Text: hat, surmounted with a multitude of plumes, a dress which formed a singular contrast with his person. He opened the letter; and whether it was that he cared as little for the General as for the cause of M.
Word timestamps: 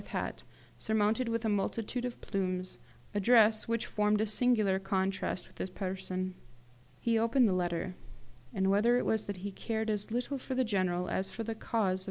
hat, 0.07 0.41
surmounted 0.79 1.29
with 1.29 1.45
a 1.45 1.49
multitude 1.49 2.05
of 2.05 2.19
plumes, 2.21 2.79
a 3.13 3.19
dress 3.19 3.67
which 3.67 3.85
formed 3.85 4.19
a 4.19 4.25
singular 4.25 4.79
contrast 4.79 5.47
with 5.47 5.57
his 5.59 5.69
person. 5.69 6.33
He 6.99 7.19
opened 7.19 7.47
the 7.47 7.53
letter; 7.53 7.93
and 8.51 8.71
whether 8.71 8.97
it 8.97 9.05
was 9.05 9.27
that 9.27 9.37
he 9.37 9.51
cared 9.51 9.91
as 9.91 10.09
little 10.09 10.39
for 10.39 10.55
the 10.55 10.63
General 10.65 11.07
as 11.07 11.29
for 11.29 11.43
the 11.43 11.53
cause 11.53 11.99
of 11.99 11.99
M. 11.99 11.99